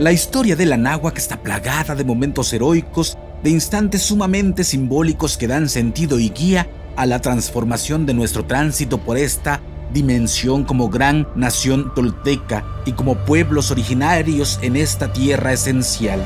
La 0.00 0.12
historia 0.12 0.56
de 0.56 0.64
la 0.64 0.78
náhuac 0.78 1.18
está 1.18 1.42
plagada 1.42 1.94
de 1.94 2.04
momentos 2.04 2.50
heroicos, 2.54 3.18
de 3.44 3.50
instantes 3.50 4.00
sumamente 4.00 4.64
simbólicos 4.64 5.36
que 5.36 5.46
dan 5.46 5.68
sentido 5.68 6.18
y 6.18 6.30
guía 6.30 6.70
a 6.96 7.04
la 7.04 7.20
transformación 7.20 8.06
de 8.06 8.14
nuestro 8.14 8.46
tránsito 8.46 8.96
por 8.96 9.18
esta 9.18 9.60
dimensión 9.92 10.64
como 10.64 10.88
gran 10.88 11.28
nación 11.36 11.92
tolteca 11.94 12.64
y 12.86 12.92
como 12.92 13.14
pueblos 13.26 13.70
originarios 13.70 14.58
en 14.62 14.76
esta 14.76 15.12
tierra 15.12 15.52
esencial. 15.52 16.24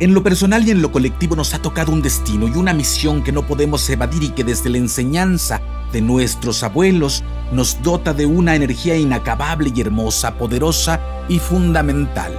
En 0.00 0.14
lo 0.14 0.24
personal 0.24 0.66
y 0.66 0.72
en 0.72 0.82
lo 0.82 0.90
colectivo 0.90 1.36
nos 1.36 1.54
ha 1.54 1.62
tocado 1.62 1.92
un 1.92 2.02
destino 2.02 2.48
y 2.48 2.58
una 2.58 2.74
misión 2.74 3.22
que 3.22 3.30
no 3.30 3.46
podemos 3.46 3.88
evadir 3.88 4.24
y 4.24 4.30
que 4.30 4.42
desde 4.42 4.68
la 4.68 4.78
enseñanza 4.78 5.60
de 5.92 6.00
nuestros 6.00 6.62
abuelos 6.62 7.22
nos 7.52 7.82
dota 7.82 8.12
de 8.12 8.26
una 8.26 8.54
energía 8.54 8.96
inacabable 8.96 9.72
y 9.74 9.80
hermosa, 9.80 10.36
poderosa 10.36 11.00
y 11.28 11.38
fundamental. 11.38 12.32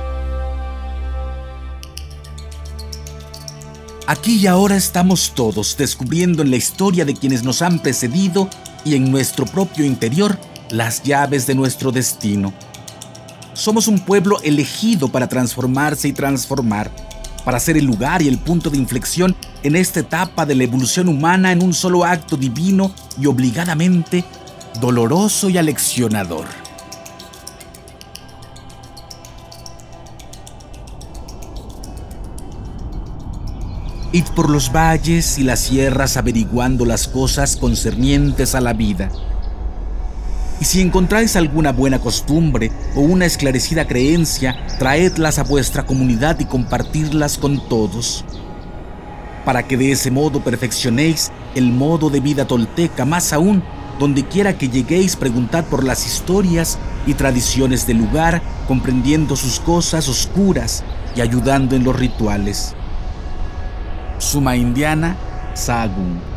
Aquí 4.05 4.38
y 4.38 4.48
ahora 4.48 4.78
estamos 4.78 5.34
todos 5.36 5.76
descubriendo 5.78 6.41
en 6.41 6.50
la 6.50 6.55
historia 6.55 7.04
de 7.04 7.14
quienes 7.14 7.44
nos 7.44 7.62
han 7.62 7.80
precedido 7.80 8.50
y 8.86 8.96
en 8.96 9.12
nuestro 9.12 9.46
propio 9.46 9.84
interior 9.84 10.38
las 10.70 11.04
llaves 11.04 11.46
de 11.46 11.55
nuestro 11.55 11.91
destino. 11.91 12.54
Somos 13.54 13.88
un 13.88 14.00
pueblo 14.00 14.40
elegido 14.44 15.10
para 15.10 15.27
transformarse 15.27 16.08
y 16.08 16.14
transformar 16.14 16.90
para 17.48 17.62
ser 17.62 17.78
el 17.78 17.86
lugar 17.86 18.22
y 18.22 18.28
el 18.28 18.40
punto 18.40 18.70
de 18.70 18.78
inflexión 18.78 19.34
en 19.64 19.78
esta 19.78 20.02
etapa 20.02 20.46
de 20.46 20.54
la 20.54 20.66
evolución 20.66 21.08
humana 21.08 21.54
en 21.54 21.64
un 21.64 21.74
solo 21.74 22.04
acto 22.04 22.36
divino 22.36 22.92
y 23.18 23.26
obligadamente 23.26 24.26
doloroso 24.82 25.49
y 25.49 25.58
aleccionador. 25.58 26.46
Id 34.12 34.26
por 34.36 34.49
los 34.49 34.70
valles 34.74 35.38
y 35.38 35.43
las 35.43 35.62
sierras 35.62 36.18
averiguando 36.18 36.86
las 36.86 37.08
cosas 37.08 37.55
concernientes 37.55 38.55
a 38.55 38.60
la 38.60 38.74
vida 38.74 39.10
y 40.60 40.66
si 40.66 40.82
encontráis 40.82 41.36
alguna 41.36 41.72
buena 41.72 42.00
costumbre 42.00 42.72
o 42.96 43.02
una 43.02 43.26
esclarecida 43.26 43.88
creencia, 43.88 44.55
traedlas 44.80 45.40
a 45.40 45.44
vuestra 45.44 45.86
comunidad 45.86 46.40
y 46.40 46.46
compartirlas 46.46 47.38
con 47.38 47.68
todos, 47.70 48.26
para 49.46 49.64
que 49.64 49.77
de 49.77 49.91
ese 49.91 50.12
modo 50.12 50.44
perfeccionéis 50.44 51.32
el 51.55 51.72
modo 51.72 52.10
de 52.10 52.20
vida 52.20 52.46
tolteca, 52.46 53.05
más 53.05 53.34
aún, 53.34 53.64
donde 53.99 54.26
quiera 54.26 54.58
que 54.58 54.70
lleguéis, 54.70 55.16
preguntad 55.16 55.66
por 55.66 55.84
las 55.84 56.05
historias 56.05 56.77
y 57.05 57.14
tradiciones 57.14 57.88
del 57.88 57.98
lugar, 57.98 58.42
comprendiendo 58.68 59.36
sus 59.36 59.60
cosas 59.60 60.08
oscuras 60.08 60.84
y 61.16 61.21
ayudando 61.21 61.76
en 61.76 61.84
los 61.84 61.96
rituales. 61.96 62.76
Suma 64.19 64.56
Indiana, 64.56 65.16
Sagun. 65.53 66.37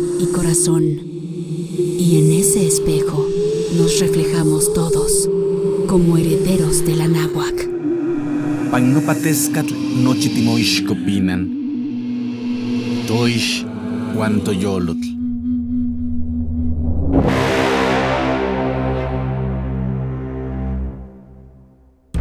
y 0.21 0.27
corazón. 0.27 0.83
Y 0.83 2.17
en 2.17 2.31
ese 2.31 2.65
espejo 2.65 3.27
nos 3.77 3.99
reflejamos 3.99 4.73
todos 4.73 5.29
como 5.87 6.17
herederos 6.17 6.85
de 6.85 6.95
la 6.95 7.07
náhuac. 7.07 7.67
Pagnopatescatl. 8.71 9.73
Toish. 13.07 13.65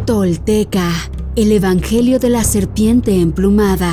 Tolteca, 0.06 0.91
el 1.37 1.53
Evangelio 1.53 2.19
de 2.19 2.31
la 2.31 2.44
Serpiente 2.44 3.21
Emplumada 3.21 3.93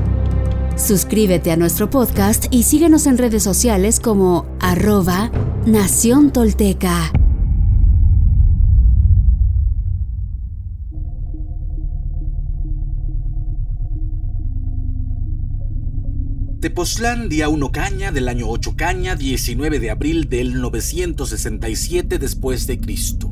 Suscríbete 0.77 1.51
a 1.51 1.57
nuestro 1.57 1.89
podcast 1.89 2.45
y 2.49 2.63
síguenos 2.63 3.05
en 3.05 3.17
redes 3.17 3.43
sociales 3.43 3.99
como 3.99 4.47
arroba 4.59 5.31
Nación 5.65 6.31
Tolteca. 6.31 7.11
Tepoztlán, 16.61 17.27
día 17.27 17.49
1 17.49 17.71
Caña 17.71 18.11
del 18.11 18.27
año 18.27 18.47
8 18.47 18.75
Caña, 18.77 19.15
19 19.15 19.79
de 19.79 19.89
abril 19.89 20.29
del 20.29 20.61
967 20.61 22.19
después 22.19 22.67
de 22.67 22.79
Cristo. 22.79 23.30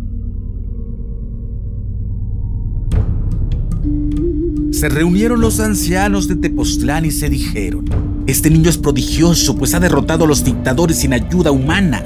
Se 4.79 4.87
reunieron 4.87 5.41
los 5.41 5.59
ancianos 5.59 6.29
de 6.29 6.37
Tepoztlán 6.37 7.03
y 7.03 7.11
se 7.11 7.27
dijeron, 7.27 7.83
este 8.27 8.49
niño 8.49 8.69
es 8.69 8.77
prodigioso, 8.77 9.57
pues 9.57 9.73
ha 9.73 9.79
derrotado 9.81 10.23
a 10.23 10.27
los 10.29 10.45
dictadores 10.45 10.99
sin 10.99 11.11
ayuda 11.11 11.51
humana. 11.51 12.01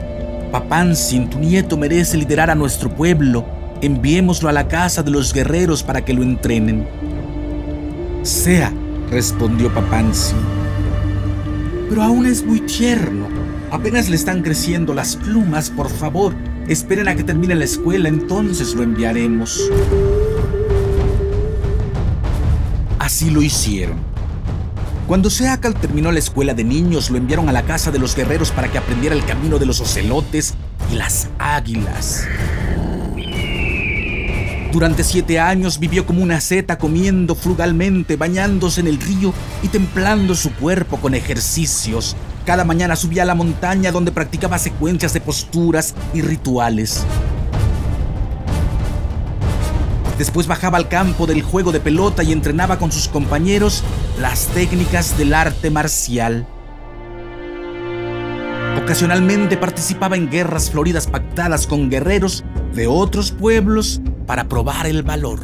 Papansin, 0.51 1.29
tu 1.29 1.37
nieto 1.37 1.77
merece 1.77 2.17
liderar 2.17 2.49
a 2.49 2.55
nuestro 2.55 2.89
pueblo. 2.89 3.45
Enviémoslo 3.81 4.49
a 4.49 4.53
la 4.53 4.67
casa 4.67 5.03
de 5.03 5.11
los 5.11 5.35
guerreros 5.35 5.83
para 5.83 6.03
que 6.03 6.15
lo 6.15 6.23
entrenen. 6.23 6.87
Sea, 8.23 8.73
respondió 9.11 9.71
Papansin. 9.71 10.39
Pero 11.89 12.01
aún 12.01 12.25
es 12.25 12.43
muy 12.43 12.61
tierno. 12.61 13.27
Apenas 13.69 14.09
le 14.09 14.15
están 14.15 14.41
creciendo 14.41 14.95
las 14.95 15.15
plumas, 15.15 15.69
por 15.69 15.91
favor. 15.91 16.33
Esperen 16.67 17.07
a 17.07 17.15
que 17.15 17.23
termine 17.23 17.53
la 17.53 17.65
escuela, 17.65 18.09
entonces 18.09 18.73
lo 18.73 18.81
enviaremos. 18.81 19.69
Así 23.13 23.29
lo 23.29 23.43
hicieron. 23.43 23.97
Cuando 25.07 25.29
Seacal 25.29 25.75
terminó 25.75 26.11
la 26.11 26.17
escuela 26.17 26.55
de 26.55 26.63
niños, 26.63 27.11
lo 27.11 27.17
enviaron 27.17 27.47
a 27.47 27.51
la 27.51 27.61
casa 27.61 27.91
de 27.91 27.99
los 27.99 28.15
guerreros 28.15 28.49
para 28.49 28.71
que 28.71 28.79
aprendiera 28.79 29.13
el 29.13 29.23
camino 29.23 29.59
de 29.59 29.67
los 29.67 29.81
ocelotes 29.81 30.55
y 30.91 30.95
las 30.95 31.29
águilas. 31.37 32.25
Durante 34.71 35.03
siete 35.03 35.39
años 35.39 35.77
vivió 35.77 36.07
como 36.07 36.23
una 36.23 36.41
seta 36.41 36.79
comiendo 36.79 37.35
frugalmente, 37.35 38.15
bañándose 38.15 38.81
en 38.81 38.87
el 38.87 38.99
río 38.99 39.31
y 39.61 39.67
templando 39.67 40.33
su 40.33 40.51
cuerpo 40.51 40.97
con 40.97 41.13
ejercicios. 41.13 42.15
Cada 42.47 42.63
mañana 42.63 42.95
subía 42.95 43.21
a 43.21 43.27
la 43.27 43.35
montaña 43.35 43.91
donde 43.91 44.11
practicaba 44.11 44.57
secuencias 44.57 45.13
de 45.13 45.21
posturas 45.21 45.93
y 46.15 46.21
rituales. 46.21 47.05
Después 50.17 50.45
bajaba 50.47 50.77
al 50.77 50.89
campo 50.89 51.25
del 51.25 51.41
juego 51.41 51.71
de 51.71 51.79
pelota 51.79 52.23
y 52.23 52.31
entrenaba 52.31 52.77
con 52.77 52.91
sus 52.91 53.07
compañeros 53.07 53.83
las 54.19 54.47
técnicas 54.47 55.17
del 55.17 55.33
arte 55.33 55.71
marcial. 55.71 56.47
Ocasionalmente 58.81 59.57
participaba 59.57 60.15
en 60.15 60.29
guerras 60.29 60.69
floridas 60.69 61.07
pactadas 61.07 61.65
con 61.67 61.89
guerreros 61.89 62.43
de 62.73 62.87
otros 62.87 63.31
pueblos 63.31 64.01
para 64.27 64.47
probar 64.47 64.85
el 64.87 65.03
valor. 65.03 65.39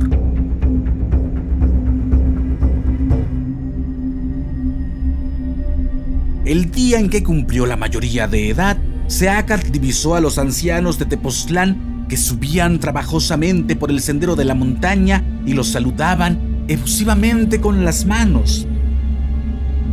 El 6.45 6.72
día 6.72 7.00
en 7.00 7.10
que 7.10 7.24
cumplió 7.24 7.65
la 7.65 7.75
mayoría 7.75 8.27
de 8.27 8.50
edad, 8.50 8.77
Seacat 9.07 9.65
divisó 9.65 10.15
a 10.15 10.22
los 10.22 10.38
ancianos 10.38 10.98
de 10.98 11.06
Tepoztlán 11.06 11.88
que 12.09 12.17
subían 12.17 12.79
trabajosamente 12.79 13.75
por 13.75 13.91
el 13.91 14.01
sendero 14.01 14.35
de 14.35 14.44
la 14.44 14.56
montaña 14.56 15.23
y 15.45 15.53
los 15.53 15.69
saludaban 15.69 16.65
efusivamente 16.67 17.61
con 17.61 17.85
las 17.85 18.06
manos. 18.06 18.67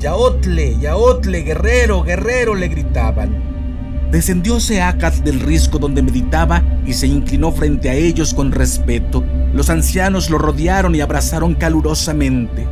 Yaotle, 0.00 0.78
Yaotle, 0.80 1.42
guerrero, 1.42 2.02
guerrero, 2.02 2.54
le 2.54 2.68
gritaban. 2.68 4.10
Descendió 4.10 4.60
Seacat 4.60 5.14
del 5.16 5.40
risco 5.40 5.78
donde 5.78 6.02
meditaba 6.02 6.62
y 6.86 6.94
se 6.94 7.06
inclinó 7.06 7.52
frente 7.52 7.90
a 7.90 7.94
ellos 7.94 8.32
con 8.32 8.50
respeto. 8.50 9.22
Los 9.52 9.69
ancianos 9.69 10.30
lo 10.30 10.38
rodearon 10.38 10.94
y 10.94 11.00
abrazaron 11.00 11.54
calurosamente. 11.54 12.66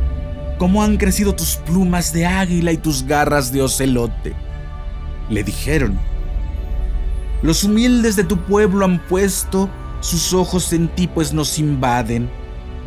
¿Cómo 0.57 0.81
han 0.81 0.97
crecido 0.97 1.35
tus 1.35 1.57
plumas 1.57 2.13
de 2.13 2.25
águila 2.25 2.71
y 2.71 2.77
tus 2.77 3.05
garras 3.05 3.51
de 3.51 3.61
ocelote? 3.61 4.33
Le 5.29 5.43
dijeron. 5.43 6.14
Los 7.41 7.63
humildes 7.63 8.15
de 8.15 8.23
tu 8.23 8.37
pueblo 8.37 8.85
han 8.85 8.99
puesto 9.07 9.69
sus 9.99 10.33
ojos 10.33 10.71
en 10.73 10.87
ti, 10.87 11.07
pues 11.07 11.33
nos 11.33 11.59
invaden. 11.59 12.29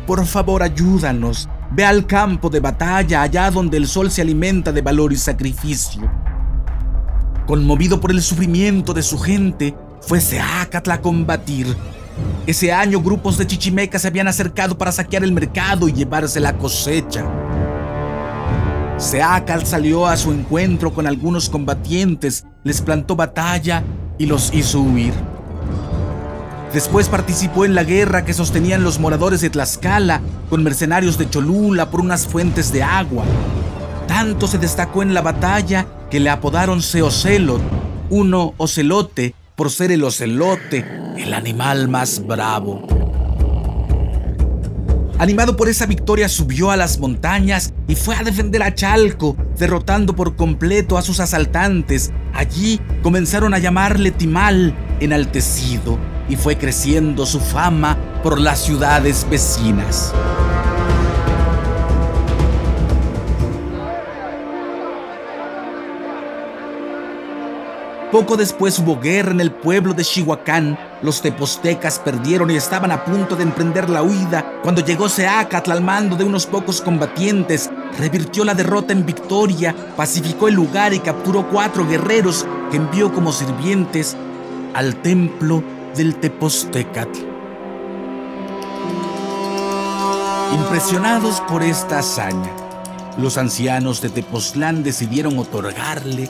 Por 0.07 0.25
favor, 0.25 0.63
ayúdanos. 0.63 1.47
Ve 1.71 1.85
al 1.85 2.07
campo 2.07 2.49
de 2.49 2.59
batalla, 2.59 3.21
allá 3.21 3.51
donde 3.51 3.77
el 3.77 3.87
sol 3.87 4.09
se 4.09 4.21
alimenta 4.21 4.71
de 4.71 4.81
valor 4.81 5.13
y 5.13 5.17
sacrificio. 5.17 6.09
Conmovido 7.45 8.01
por 8.01 8.11
el 8.11 8.21
sufrimiento 8.21 8.93
de 8.93 9.03
su 9.03 9.19
gente, 9.19 9.75
fue 10.01 10.19
Seacatl 10.19 10.91
a 10.91 11.01
combatir. 11.01 11.75
Ese 12.47 12.71
año 12.71 13.01
grupos 13.01 13.37
de 13.37 13.45
chichimecas 13.45 14.01
se 14.01 14.07
habían 14.07 14.27
acercado 14.27 14.77
para 14.77 14.91
saquear 14.91 15.23
el 15.23 15.31
mercado 15.31 15.87
y 15.87 15.93
llevarse 15.93 16.39
la 16.39 16.57
cosecha. 16.57 17.25
Seacatl 18.97 19.65
salió 19.65 20.07
a 20.07 20.17
su 20.17 20.31
encuentro 20.31 20.93
con 20.93 21.05
algunos 21.05 21.49
combatientes, 21.49 22.45
les 22.63 22.81
plantó 22.81 23.15
batalla 23.15 23.83
y 24.19 24.27
los 24.27 24.53
hizo 24.53 24.81
huir. 24.81 25.13
Después 26.71 27.09
participó 27.09 27.65
en 27.65 27.73
la 27.73 27.83
guerra 27.83 28.25
que 28.25 28.33
sostenían 28.33 28.83
los 28.83 28.99
moradores 28.99 29.41
de 29.41 29.49
Tlaxcala 29.49 30.21
con 30.51 30.61
mercenarios 30.61 31.17
de 31.17 31.27
Cholula 31.27 31.89
por 31.89 32.01
unas 32.01 32.27
fuentes 32.27 32.71
de 32.71 32.83
agua. 32.83 33.23
Tanto 34.07 34.45
se 34.45 34.59
destacó 34.59 35.01
en 35.01 35.15
la 35.15 35.21
batalla 35.21 35.87
que 36.11 36.19
le 36.19 36.29
apodaron 36.29 36.83
Seocelot, 36.83 37.61
uno 38.11 38.53
ocelote 38.57 39.33
por 39.55 39.71
ser 39.71 39.91
el 39.91 40.03
ocelote, 40.03 40.85
el 41.17 41.33
animal 41.33 41.87
más 41.87 42.25
bravo. 42.25 42.87
Animado 45.17 45.57
por 45.57 45.67
esa 45.67 45.85
victoria 45.85 46.29
subió 46.29 46.71
a 46.71 46.77
las 46.77 46.97
montañas 46.99 47.73
y 47.87 47.95
fue 47.95 48.15
a 48.15 48.23
defender 48.23 48.63
a 48.63 48.73
Chalco, 48.73 49.35
derrotando 49.57 50.15
por 50.15 50.35
completo 50.35 50.97
a 50.97 51.01
sus 51.01 51.19
asaltantes. 51.19 52.11
Allí 52.33 52.79
comenzaron 53.01 53.53
a 53.53 53.59
llamarle 53.59 54.11
Timal, 54.11 54.73
enaltecido, 54.99 55.97
y 56.29 56.35
fue 56.35 56.57
creciendo 56.57 57.25
su 57.25 57.39
fama 57.39 57.97
por 58.23 58.39
las 58.39 58.63
ciudades 58.63 59.25
vecinas. 59.29 60.13
Poco 68.11 68.37
después 68.37 68.79
hubo 68.79 68.99
guerra 68.99 69.31
en 69.31 69.39
el 69.39 69.51
pueblo 69.51 69.93
de 69.93 70.03
Chihuacán. 70.03 70.79
Los 71.03 71.21
tepostecas 71.21 71.99
perdieron 71.99 72.49
y 72.49 72.55
estaban 72.55 72.91
a 72.91 73.05
punto 73.05 73.35
de 73.35 73.43
emprender 73.43 73.87
la 73.87 74.01
huida 74.01 74.59
cuando 74.63 74.83
llegó 74.83 75.07
Seacatl 75.07 75.71
al 75.71 75.81
mando 75.81 76.15
de 76.15 76.23
unos 76.23 76.47
pocos 76.47 76.81
combatientes. 76.81 77.69
Revirtió 77.99 78.43
la 78.43 78.55
derrota 78.55 78.93
en 78.93 79.05
victoria, 79.05 79.75
pacificó 79.95 80.47
el 80.47 80.55
lugar 80.55 80.91
y 80.95 80.99
capturó 80.99 81.47
cuatro 81.49 81.87
guerreros 81.87 82.47
que 82.71 82.77
envió 82.77 83.13
como 83.13 83.31
sirvientes 83.31 84.17
al 84.73 84.95
templo 85.03 85.63
del 85.95 86.15
Tepostecatl. 86.15 87.19
Impresionados 90.51 91.41
por 91.41 91.61
esta 91.61 91.99
hazaña, 91.99 92.51
los 93.19 93.37
ancianos 93.37 94.01
de 94.01 94.09
Tepoztlán 94.09 94.81
decidieron 94.81 95.37
otorgarle 95.37 96.27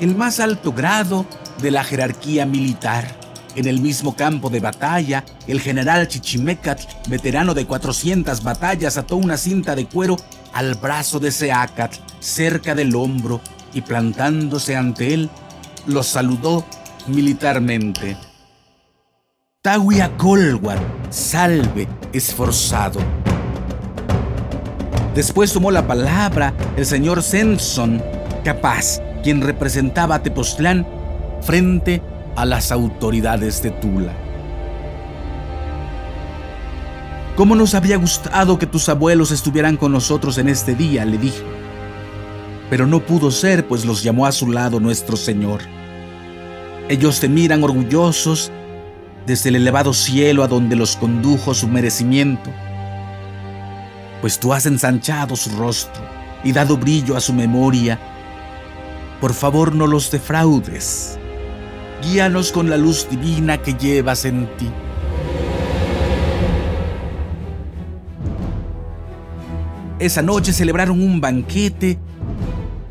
el 0.00 0.16
más 0.16 0.40
alto 0.40 0.72
grado 0.72 1.26
de 1.60 1.70
la 1.70 1.84
jerarquía 1.84 2.46
militar. 2.46 3.24
En 3.56 3.66
el 3.68 3.80
mismo 3.80 4.16
campo 4.16 4.50
de 4.50 4.60
batalla, 4.60 5.24
el 5.46 5.60
general 5.60 6.08
Chichimecatl, 6.08 7.08
veterano 7.08 7.54
de 7.54 7.66
400 7.66 8.42
batallas, 8.42 8.96
ató 8.96 9.16
una 9.16 9.36
cinta 9.36 9.76
de 9.76 9.86
cuero 9.86 10.16
al 10.52 10.74
brazo 10.74 11.20
de 11.20 11.30
Seacatl, 11.30 11.98
cerca 12.18 12.74
del 12.74 12.94
hombro, 12.96 13.40
y 13.72 13.80
plantándose 13.80 14.76
ante 14.76 15.14
él, 15.14 15.30
lo 15.86 16.02
saludó 16.02 16.64
militarmente. 17.06 18.16
Tahuiacolwan, 19.62 20.78
salve, 21.10 21.88
esforzado. 22.12 23.00
Después 25.14 25.52
tomó 25.52 25.70
la 25.70 25.86
palabra 25.86 26.52
el 26.76 26.84
señor 26.84 27.22
Senson, 27.22 28.02
capaz 28.44 29.00
quien 29.24 29.40
representaba 29.40 30.16
a 30.16 30.22
Tepoztlán 30.22 30.86
frente 31.40 32.02
a 32.36 32.44
las 32.44 32.70
autoridades 32.70 33.62
de 33.62 33.70
Tula. 33.70 34.12
¿Cómo 37.34 37.56
nos 37.56 37.74
había 37.74 37.96
gustado 37.96 38.58
que 38.58 38.66
tus 38.66 38.88
abuelos 38.88 39.32
estuvieran 39.32 39.76
con 39.76 39.90
nosotros 39.90 40.38
en 40.38 40.48
este 40.48 40.76
día? 40.76 41.04
le 41.04 41.18
dije. 41.18 41.42
Pero 42.70 42.86
no 42.86 43.00
pudo 43.00 43.30
ser, 43.30 43.66
pues 43.66 43.84
los 43.84 44.02
llamó 44.02 44.26
a 44.26 44.32
su 44.32 44.50
lado 44.52 44.78
nuestro 44.78 45.16
Señor. 45.16 45.60
Ellos 46.88 47.18
te 47.18 47.28
miran 47.28 47.64
orgullosos 47.64 48.52
desde 49.26 49.48
el 49.48 49.56
elevado 49.56 49.94
cielo 49.94 50.44
a 50.44 50.48
donde 50.48 50.76
los 50.76 50.96
condujo 50.96 51.54
su 51.54 51.66
merecimiento, 51.66 52.50
pues 54.20 54.38
tú 54.38 54.52
has 54.52 54.66
ensanchado 54.66 55.34
su 55.34 55.50
rostro 55.56 56.02
y 56.44 56.52
dado 56.52 56.76
brillo 56.76 57.16
a 57.16 57.20
su 57.20 57.32
memoria 57.32 57.98
por 59.20 59.34
favor 59.34 59.74
no 59.74 59.86
los 59.86 60.10
defraudes. 60.10 61.18
Guíanos 62.02 62.52
con 62.52 62.68
la 62.68 62.76
luz 62.76 63.08
divina 63.08 63.62
que 63.62 63.74
llevas 63.74 64.24
en 64.24 64.46
ti. 64.56 64.70
Esa 69.98 70.22
noche 70.22 70.52
celebraron 70.52 71.00
un 71.00 71.20
banquete 71.20 71.98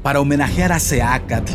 para 0.01 0.19
homenajear 0.19 0.71
a 0.71 0.79
Seacatl. 0.79 1.53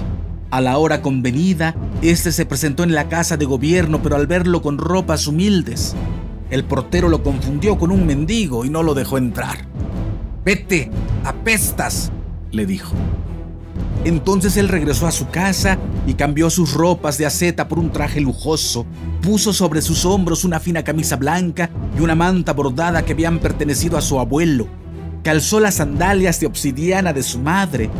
A 0.51 0.61
la 0.61 0.79
hora 0.79 1.03
convenida, 1.03 1.75
este 2.01 2.33
se 2.33 2.47
presentó 2.47 2.83
en 2.85 2.95
la 2.95 3.09
casa 3.09 3.37
de 3.37 3.45
gobierno, 3.45 4.03
pero 4.03 4.17
al 4.17 4.27
verlo 4.27 4.63
con 4.63 4.79
ropas 4.79 5.27
humildes, 5.27 5.95
el 6.51 6.65
portero 6.65 7.09
lo 7.09 7.23
confundió 7.23 7.77
con 7.77 7.91
un 7.91 8.07
mendigo 8.07 8.65
y 8.65 8.71
no 8.71 8.83
lo 8.83 8.95
dejó 8.95 9.19
entrar. 9.19 9.59
Vete, 10.45 10.91
apestas, 11.25 12.11
le 12.53 12.65
dijo. 12.65 12.95
Entonces 14.05 14.57
él 14.57 14.69
regresó 14.69 15.07
a 15.07 15.13
su 15.13 15.29
casa 15.29 15.79
y 16.07 16.15
cambió 16.15 16.51
sus 16.51 16.73
ropas 16.73 17.19
de 17.19 17.27
aceta 17.27 17.69
por 17.69 17.79
un 17.79 17.91
traje 17.91 18.21
lujoso. 18.21 18.87
Puso 19.23 19.53
sobre 19.53 19.83
sus 19.83 20.05
hombros 20.05 20.45
una 20.45 20.61
fina 20.61 20.85
camisa 20.85 21.17
blanca 21.17 21.71
y 21.99 22.03
una 22.03 22.15
manta 22.15 22.53
bordada 22.53 23.05
que 23.05 23.13
habían 23.13 23.39
pertenecido 23.39 23.99
a 23.99 24.01
su 24.01 24.19
abuelo. 24.19 24.69
Calzó 25.23 25.61
las 25.61 25.75
sandalias 25.75 26.41
de 26.41 26.47
obsidiana 26.47 27.13
de 27.13 27.23
su 27.23 27.41
madre, 27.41 27.91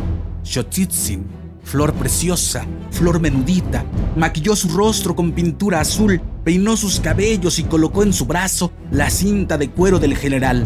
Xochitzin, 0.43 1.27
flor 1.63 1.93
preciosa, 1.93 2.65
flor 2.91 3.19
menudita. 3.19 3.83
Maquilló 4.15 4.55
su 4.55 4.69
rostro 4.69 5.15
con 5.15 5.33
pintura 5.33 5.81
azul, 5.81 6.21
peinó 6.43 6.77
sus 6.77 6.99
cabellos 6.99 7.59
y 7.59 7.63
colocó 7.63 8.03
en 8.03 8.13
su 8.13 8.25
brazo 8.25 8.71
la 8.89 9.09
cinta 9.09 9.57
de 9.57 9.69
cuero 9.69 9.99
del 9.99 10.15
general. 10.15 10.65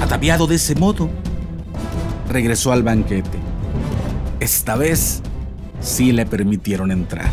Ataviado 0.00 0.46
de 0.46 0.54
ese 0.54 0.76
modo, 0.76 1.10
regresó 2.30 2.72
al 2.72 2.82
banquete. 2.82 3.47
Esta 4.40 4.76
vez 4.76 5.20
sí 5.80 6.12
le 6.12 6.24
permitieron 6.24 6.92
entrar. 6.92 7.28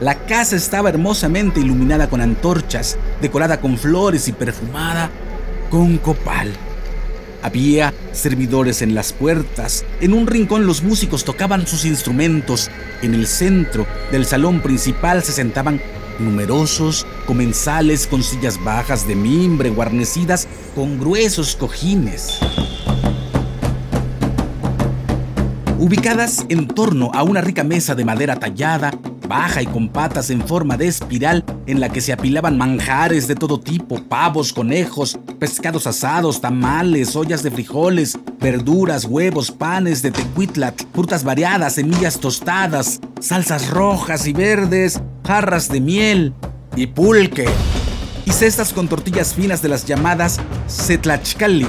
La 0.00 0.26
casa 0.26 0.56
estaba 0.56 0.88
hermosamente 0.88 1.60
iluminada 1.60 2.08
con 2.08 2.20
antorchas, 2.20 2.96
decorada 3.20 3.60
con 3.60 3.76
flores 3.76 4.26
y 4.26 4.32
perfumada 4.32 5.10
con 5.70 5.98
copal. 5.98 6.50
Había 7.42 7.92
servidores 8.12 8.80
en 8.80 8.94
las 8.94 9.12
puertas, 9.12 9.84
en 10.00 10.14
un 10.14 10.26
rincón 10.26 10.66
los 10.66 10.82
músicos 10.82 11.24
tocaban 11.24 11.66
sus 11.66 11.84
instrumentos, 11.84 12.70
en 13.02 13.12
el 13.12 13.26
centro 13.26 13.86
del 14.10 14.24
salón 14.24 14.60
principal 14.60 15.22
se 15.22 15.32
sentaban 15.32 15.80
numerosos 16.18 17.06
comensales 17.24 18.06
con 18.06 18.22
sillas 18.22 18.62
bajas 18.62 19.06
de 19.06 19.14
mimbre 19.14 19.70
guarnecidas 19.70 20.46
con 20.74 20.98
gruesos 20.98 21.56
cojines. 21.56 22.38
Ubicadas 25.78 26.46
en 26.48 26.66
torno 26.66 27.10
a 27.12 27.22
una 27.22 27.40
rica 27.40 27.64
mesa 27.64 27.94
de 27.94 28.04
madera 28.04 28.36
tallada, 28.36 28.92
baja 29.28 29.62
y 29.62 29.66
con 29.66 29.88
patas 29.88 30.30
en 30.30 30.46
forma 30.46 30.76
de 30.76 30.86
espiral 30.86 31.44
en 31.66 31.80
la 31.80 31.88
que 31.88 32.00
se 32.00 32.12
apilaban 32.12 32.56
manjares 32.56 33.26
de 33.26 33.34
todo 33.34 33.60
tipo, 33.60 34.02
pavos, 34.02 34.52
conejos, 34.52 35.18
pescados 35.38 35.86
asados, 35.86 36.40
tamales, 36.40 37.16
ollas 37.16 37.42
de 37.42 37.50
frijoles, 37.50 38.18
verduras, 38.40 39.04
huevos, 39.04 39.50
panes 39.50 40.02
de 40.02 40.10
tecuitlat, 40.10 40.80
frutas 40.94 41.24
variadas, 41.24 41.74
semillas 41.74 42.18
tostadas, 42.18 43.00
salsas 43.20 43.70
rojas 43.70 44.26
y 44.26 44.32
verdes, 44.32 45.00
jarras 45.24 45.68
de 45.68 45.80
miel 45.80 46.34
y 46.76 46.86
pulque. 46.86 47.46
Y 48.24 48.30
cestas 48.32 48.72
con 48.72 48.88
tortillas 48.88 49.34
finas 49.34 49.60
de 49.62 49.68
las 49.68 49.84
llamadas 49.84 50.40
setlachcali, 50.66 51.66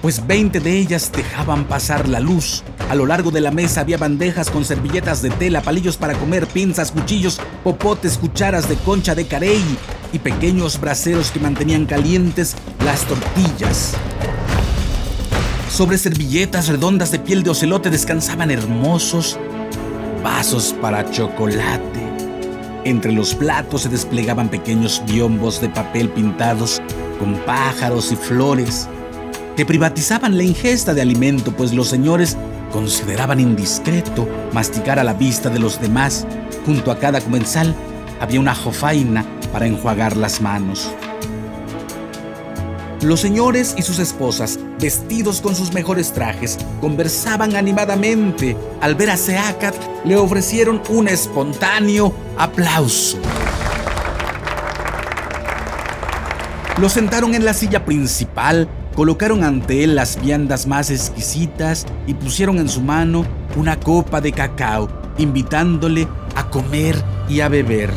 pues 0.00 0.26
20 0.26 0.60
de 0.60 0.78
ellas 0.78 1.12
dejaban 1.12 1.64
pasar 1.64 2.08
la 2.08 2.20
luz. 2.20 2.62
A 2.88 2.94
lo 2.94 3.04
largo 3.04 3.30
de 3.30 3.40
la 3.40 3.50
mesa 3.50 3.82
había 3.82 3.98
bandejas 3.98 4.50
con 4.50 4.64
servilletas 4.64 5.20
de 5.20 5.30
tela, 5.30 5.60
palillos 5.60 5.96
para 5.96 6.14
comer, 6.14 6.46
pinzas, 6.46 6.92
cuchillos, 6.92 7.40
popotes, 7.62 8.16
cucharas 8.16 8.68
de 8.68 8.76
concha 8.76 9.14
de 9.14 9.26
carey 9.26 9.62
y 10.12 10.18
pequeños 10.18 10.80
braseros 10.80 11.30
que 11.30 11.40
mantenían 11.40 11.84
calientes 11.84 12.56
las 12.84 13.02
tortillas. 13.02 13.94
Sobre 15.70 15.98
servilletas 15.98 16.68
redondas 16.68 17.12
de 17.12 17.18
piel 17.18 17.42
de 17.42 17.50
ocelote 17.50 17.90
descansaban 17.90 18.50
hermosos 18.50 19.38
vasos 20.22 20.74
para 20.80 21.08
chocolate. 21.10 21.87
Entre 22.84 23.12
los 23.12 23.34
platos 23.34 23.82
se 23.82 23.88
desplegaban 23.88 24.48
pequeños 24.48 25.02
biombos 25.06 25.60
de 25.60 25.68
papel 25.68 26.08
pintados 26.10 26.80
con 27.18 27.34
pájaros 27.44 28.12
y 28.12 28.16
flores 28.16 28.88
que 29.56 29.66
privatizaban 29.66 30.36
la 30.36 30.44
ingesta 30.44 30.94
de 30.94 31.02
alimento, 31.02 31.50
pues 31.50 31.72
los 31.72 31.88
señores 31.88 32.36
consideraban 32.72 33.40
indiscreto 33.40 34.28
masticar 34.52 35.00
a 35.00 35.04
la 35.04 35.14
vista 35.14 35.50
de 35.50 35.58
los 35.58 35.80
demás. 35.80 36.26
Junto 36.64 36.92
a 36.92 36.98
cada 36.98 37.20
comensal 37.20 37.74
había 38.20 38.38
una 38.38 38.54
jofaina 38.54 39.24
para 39.52 39.66
enjuagar 39.66 40.16
las 40.16 40.40
manos. 40.40 40.92
Los 43.02 43.20
señores 43.20 43.74
y 43.78 43.82
sus 43.82 43.98
esposas, 43.98 44.58
vestidos 44.80 45.40
con 45.40 45.54
sus 45.54 45.72
mejores 45.72 46.12
trajes, 46.12 46.58
conversaban 46.80 47.54
animadamente. 47.56 48.56
Al 48.80 48.94
ver 48.94 49.10
a 49.10 49.16
Seacat, 49.16 49.74
le 50.04 50.16
ofrecieron 50.16 50.82
un 50.88 51.08
espontáneo 51.08 52.12
aplauso. 52.36 53.18
Lo 56.80 56.88
sentaron 56.88 57.34
en 57.34 57.44
la 57.44 57.54
silla 57.54 57.84
principal 57.84 58.68
Colocaron 58.98 59.44
ante 59.44 59.84
él 59.84 59.94
las 59.94 60.20
viandas 60.20 60.66
más 60.66 60.90
exquisitas 60.90 61.86
y 62.08 62.14
pusieron 62.14 62.58
en 62.58 62.68
su 62.68 62.80
mano 62.80 63.24
una 63.54 63.78
copa 63.78 64.20
de 64.20 64.32
cacao, 64.32 64.88
invitándole 65.18 66.08
a 66.34 66.50
comer 66.50 67.00
y 67.28 67.40
a 67.40 67.48
beber. 67.48 67.92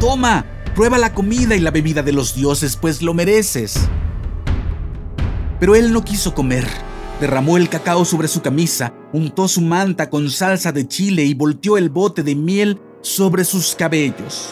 Toma, 0.00 0.44
prueba 0.74 0.98
la 0.98 1.14
comida 1.14 1.54
y 1.54 1.60
la 1.60 1.70
bebida 1.70 2.02
de 2.02 2.12
los 2.12 2.34
dioses, 2.34 2.76
pues 2.76 3.00
lo 3.00 3.14
mereces. 3.14 3.76
Pero 5.60 5.74
él 5.76 5.92
no 5.92 6.04
quiso 6.04 6.34
comer. 6.34 6.66
Derramó 7.20 7.56
el 7.56 7.68
cacao 7.68 8.04
sobre 8.04 8.26
su 8.26 8.42
camisa, 8.42 8.92
untó 9.12 9.46
su 9.46 9.60
manta 9.60 10.10
con 10.10 10.28
salsa 10.30 10.72
de 10.72 10.88
chile 10.88 11.24
y 11.24 11.34
volteó 11.34 11.78
el 11.78 11.88
bote 11.88 12.24
de 12.24 12.34
miel 12.34 12.80
sobre 13.02 13.44
sus 13.44 13.76
cabellos. 13.76 14.48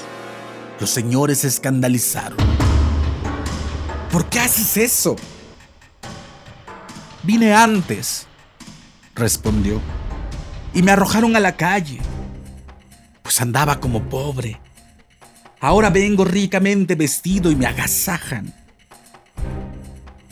Los 0.78 0.90
señores 0.90 1.38
se 1.38 1.48
escandalizaron. 1.48 2.38
¿Por 4.12 4.26
qué 4.26 4.40
haces 4.40 4.76
eso? 4.76 5.16
Vine 7.24 7.52
antes, 7.52 8.26
respondió, 9.14 9.80
y 10.72 10.82
me 10.82 10.92
arrojaron 10.92 11.34
a 11.34 11.40
la 11.40 11.56
calle, 11.56 12.00
pues 13.22 13.40
andaba 13.40 13.80
como 13.80 14.08
pobre. 14.08 14.60
Ahora 15.62 15.90
vengo 15.90 16.24
ricamente 16.24 16.96
vestido 16.96 17.48
y 17.48 17.54
me 17.54 17.66
agasajan. 17.66 18.52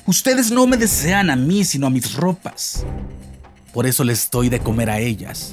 Ustedes 0.04 0.50
no 0.50 0.66
me 0.66 0.76
desean 0.76 1.30
a 1.30 1.36
mí, 1.36 1.62
sino 1.62 1.86
a 1.86 1.90
mis 1.90 2.16
ropas. 2.16 2.84
Por 3.72 3.86
eso 3.86 4.02
les 4.02 4.28
doy 4.28 4.48
de 4.48 4.58
comer 4.58 4.90
a 4.90 4.98
ellas. 4.98 5.52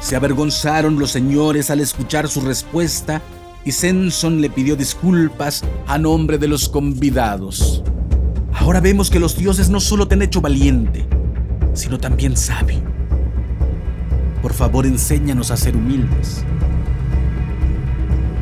Se 0.00 0.14
avergonzaron 0.14 1.00
los 1.00 1.10
señores 1.10 1.68
al 1.70 1.80
escuchar 1.80 2.28
su 2.28 2.42
respuesta 2.42 3.20
y 3.64 3.72
Senson 3.72 4.40
le 4.40 4.48
pidió 4.48 4.76
disculpas 4.76 5.64
a 5.88 5.98
nombre 5.98 6.38
de 6.38 6.46
los 6.46 6.68
convidados. 6.68 7.82
Ahora 8.52 8.78
vemos 8.78 9.10
que 9.10 9.18
los 9.18 9.36
dioses 9.36 9.68
no 9.68 9.80
solo 9.80 10.06
te 10.06 10.14
han 10.14 10.22
hecho 10.22 10.40
valiente, 10.40 11.04
sino 11.74 11.98
también 11.98 12.36
sabio. 12.36 12.84
Por 14.42 14.54
favor, 14.54 14.86
enséñanos 14.86 15.50
a 15.50 15.56
ser 15.56 15.74
humildes. 15.74 16.44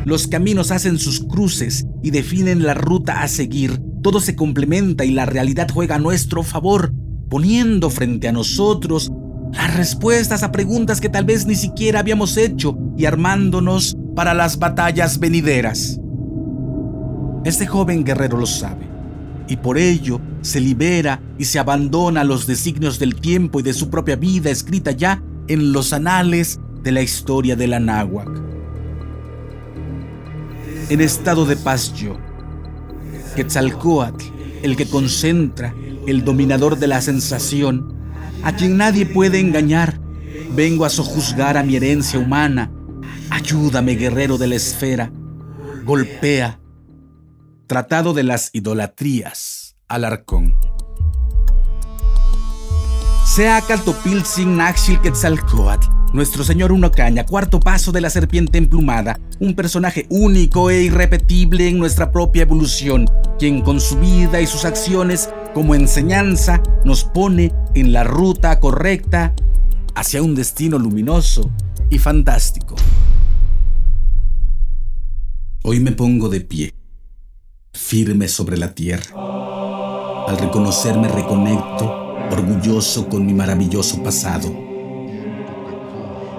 Los 0.05 0.27
caminos 0.27 0.71
hacen 0.71 0.97
sus 0.97 1.21
cruces 1.21 1.85
y 2.01 2.11
definen 2.11 2.63
la 2.63 2.73
ruta 2.73 3.21
a 3.21 3.27
seguir. 3.27 3.81
Todo 4.01 4.19
se 4.19 4.35
complementa 4.35 5.05
y 5.05 5.11
la 5.11 5.25
realidad 5.25 5.67
juega 5.73 5.95
a 5.95 5.99
nuestro 5.99 6.43
favor, 6.43 6.93
poniendo 7.29 7.89
frente 7.89 8.27
a 8.27 8.31
nosotros 8.31 9.11
las 9.51 9.75
respuestas 9.75 10.43
a 10.43 10.51
preguntas 10.51 11.01
que 11.01 11.09
tal 11.09 11.25
vez 11.25 11.45
ni 11.45 11.55
siquiera 11.55 11.99
habíamos 11.99 12.37
hecho 12.37 12.77
y 12.97 13.05
armándonos 13.05 13.97
para 14.15 14.33
las 14.33 14.59
batallas 14.59 15.19
venideras. 15.19 15.99
Este 17.45 17.65
joven 17.65 18.03
guerrero 18.03 18.37
lo 18.37 18.45
sabe 18.45 18.87
y 19.47 19.57
por 19.57 19.77
ello 19.77 20.21
se 20.41 20.59
libera 20.59 21.21
y 21.37 21.45
se 21.45 21.59
abandona 21.59 22.21
a 22.21 22.25
los 22.25 22.45
designios 22.45 22.99
del 22.99 23.15
tiempo 23.15 23.59
y 23.59 23.63
de 23.63 23.73
su 23.73 23.89
propia 23.89 24.15
vida 24.15 24.49
escrita 24.49 24.91
ya 24.91 25.23
en 25.47 25.73
los 25.73 25.91
anales 25.93 26.59
de 26.83 26.91
la 26.91 27.01
historia 27.01 27.55
de 27.55 27.67
la. 27.67 27.79
En 30.89 31.01
estado 31.01 31.45
de 31.45 31.55
paz 31.55 31.93
yo, 31.93 32.17
Quetzalcoatl, 33.35 34.25
el 34.63 34.75
que 34.75 34.89
concentra, 34.89 35.73
el 36.07 36.25
dominador 36.25 36.77
de 36.77 36.87
la 36.87 37.01
sensación, 37.01 37.95
a 38.43 38.55
quien 38.55 38.77
nadie 38.77 39.05
puede 39.05 39.39
engañar, 39.39 39.99
vengo 40.55 40.85
a 40.85 40.89
sojuzgar 40.89 41.57
a 41.57 41.63
mi 41.63 41.75
herencia 41.75 42.19
humana 42.19 42.71
Ayúdame, 43.29 43.95
guerrero 43.95 44.37
de 44.37 44.47
la 44.47 44.55
esfera. 44.55 45.11
Golpea. 45.85 46.59
Tratado 47.67 48.13
de 48.13 48.23
las 48.23 48.49
idolatrías. 48.53 49.75
Alarcón. 49.87 50.55
Sea 53.25 53.61
Caltopilzin 53.61 54.57
Naxil 54.57 54.99
Quetzalcoatl, 55.01 55.87
nuestro 56.13 56.43
señor 56.43 56.71
Uno 56.71 56.91
Caña, 56.91 57.25
cuarto 57.25 57.59
paso 57.59 57.91
de 57.91 58.01
la 58.01 58.09
serpiente 58.09 58.57
emplumada, 58.57 59.19
un 59.39 59.55
personaje 59.55 60.05
único 60.09 60.69
e 60.69 60.83
irrepetible 60.83 61.67
en 61.67 61.77
nuestra 61.77 62.11
propia 62.11 62.43
evolución, 62.43 63.05
quien 63.37 63.61
con 63.61 63.79
su 63.79 63.99
vida 63.99 64.41
y 64.41 64.47
sus 64.47 64.65
acciones 64.65 65.29
como 65.53 65.75
enseñanza 65.75 66.61
nos 66.83 67.03
pone 67.03 67.53
en 67.75 67.91
la 67.93 68.03
ruta 68.03 68.59
correcta 68.59 69.33
hacia 69.95 70.21
un 70.23 70.35
destino 70.35 70.77
luminoso 70.79 71.51
y 71.89 71.97
fantástico. 71.97 72.75
Hoy 75.63 75.79
me 75.79 75.91
pongo 75.91 76.29
de 76.29 76.41
pie, 76.41 76.73
firme 77.73 78.27
sobre 78.27 78.57
la 78.57 78.73
tierra. 78.73 79.11
Al 80.27 80.37
reconocerme 80.37 81.07
reconecto, 81.07 82.15
orgulloso 82.31 83.09
con 83.09 83.25
mi 83.25 83.33
maravilloso 83.33 84.01
pasado. 84.03 84.68